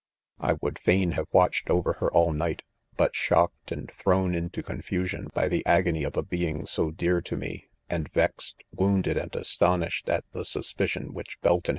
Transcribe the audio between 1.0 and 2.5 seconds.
have ¥/atched over her all